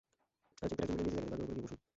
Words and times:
আয়োজকদের 0.61 0.81
একজন 0.83 0.87
বললেন, 0.97 1.05
নিচে 1.07 1.15
জায়গা 1.25 1.35
নেই, 1.35 1.35
দয়া 1.35 1.37
করে 1.39 1.45
ওপরে 1.45 1.57
গিয়ে 1.57 1.65
বসুন। 1.65 1.79